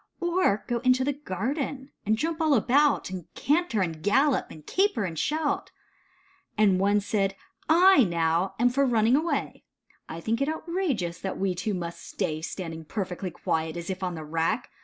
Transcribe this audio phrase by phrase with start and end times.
[0.19, 3.11] Or go into the garden, and jump all about.
[3.11, 5.69] And canter and gallop, and caper and shout?
[6.57, 9.63] And one said, "/, now, am for running away,
[10.09, 14.15] I think it outrageous, that we two must stay Standing perfectly quiet, as if on
[14.15, 14.71] the rack.